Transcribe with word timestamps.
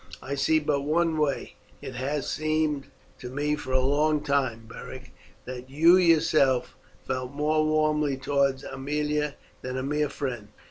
I 0.19 0.33
see 0.33 0.57
but 0.57 0.81
one 0.81 1.19
way. 1.19 1.53
It 1.79 1.93
has 1.93 2.27
seemed 2.27 2.87
to 3.19 3.29
me 3.29 3.55
for 3.55 3.71
a 3.71 3.81
long 3.85 4.23
time, 4.23 4.65
Beric, 4.67 5.11
that 5.45 5.69
you 5.69 5.95
yourself 5.95 6.75
felt 7.05 7.33
more 7.35 7.63
warmly 7.63 8.17
towards 8.17 8.63
Aemilia 8.63 9.35
than 9.61 9.77
a 9.77 9.83
mere 9.83 10.09
friend. 10.09 10.47